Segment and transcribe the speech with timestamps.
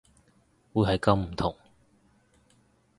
[0.73, 1.55] 會係咁唔同